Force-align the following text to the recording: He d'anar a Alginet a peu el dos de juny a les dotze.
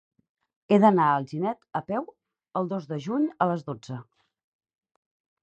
He 0.69 0.77
d'anar 0.85 1.09
a 1.09 1.17
Alginet 1.17 1.59
a 1.81 1.81
peu 1.89 2.07
el 2.61 2.71
dos 2.73 2.89
de 2.93 2.99
juny 3.09 3.29
a 3.45 3.49
les 3.53 3.63
dotze. 3.69 4.01